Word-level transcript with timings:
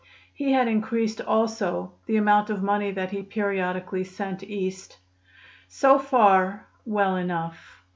He 0.33 0.51
had 0.53 0.67
increased 0.67 1.21
also 1.21 1.91
the 2.07 2.17
amount 2.17 2.49
of 2.49 2.63
money 2.63 2.89
that 2.91 3.11
he 3.11 3.21
periodically 3.21 4.03
sent 4.03 4.41
East. 4.41 4.97
So 5.67 5.99
far, 5.99 6.65
well 6.87 7.15
enough. 7.15 7.83